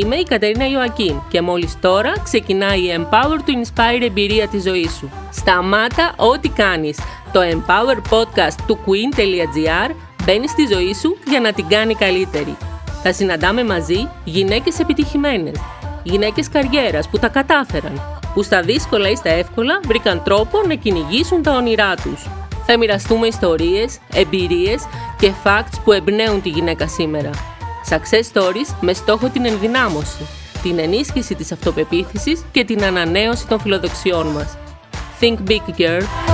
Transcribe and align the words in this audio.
Είμαι 0.00 0.16
η 0.16 0.22
Κατερίνα 0.22 0.68
Ιωακίν 0.68 1.20
και 1.28 1.40
μόλις 1.40 1.80
τώρα 1.80 2.12
ξεκινάει 2.24 2.80
η 2.80 2.94
Empower 2.96 3.38
to 3.38 3.50
Inspire 3.50 4.02
εμπειρία 4.02 4.48
της 4.48 4.62
ζωής 4.62 4.92
σου. 4.92 5.10
Σταμάτα 5.32 6.14
ό,τι 6.16 6.48
κάνεις. 6.48 6.98
Το 7.32 7.40
Empower 7.40 8.12
Podcast 8.12 8.56
του 8.66 8.78
Queen.gr 8.86 9.94
μπαίνει 10.24 10.48
στη 10.48 10.66
ζωή 10.72 10.94
σου 10.94 11.16
για 11.28 11.40
να 11.40 11.52
την 11.52 11.68
κάνει 11.68 11.94
καλύτερη. 11.94 12.56
Θα 13.02 13.12
συναντάμε 13.12 13.64
μαζί 13.64 14.08
γυναίκες 14.24 14.78
επιτυχημένες, 14.78 15.60
γυναίκες 16.02 16.48
καριέρας 16.48 17.08
που 17.08 17.18
τα 17.18 17.28
κατάφεραν, 17.28 18.00
που 18.34 18.42
στα 18.42 18.62
δύσκολα 18.62 19.08
ή 19.08 19.16
στα 19.16 19.30
εύκολα 19.30 19.80
βρήκαν 19.84 20.22
τρόπο 20.22 20.62
να 20.66 20.74
κυνηγήσουν 20.74 21.42
τα 21.42 21.52
όνειρά 21.52 21.94
τους. 21.94 22.26
Θα 22.66 22.78
μοιραστούμε 22.78 23.26
ιστορίες, 23.26 23.98
εμπειρίες 24.14 24.84
και 25.18 25.32
facts 25.44 25.80
που 25.84 25.92
εμπνέουν 25.92 26.42
τη 26.42 26.48
γυναίκα 26.48 26.88
σήμερα. 26.88 27.30
Success 27.92 28.32
Stories 28.32 28.74
με 28.80 28.92
στόχο 28.92 29.28
την 29.28 29.46
ενδυνάμωση, 29.46 30.26
την 30.62 30.78
ενίσχυση 30.78 31.34
της 31.34 31.52
αυτοπεποίθησης 31.52 32.44
και 32.52 32.64
την 32.64 32.84
ανανέωση 32.84 33.46
των 33.46 33.60
φιλοδοξιών 33.60 34.26
μας. 34.26 34.56
Think 35.20 35.36
big, 35.48 35.80
girl! 35.80 36.31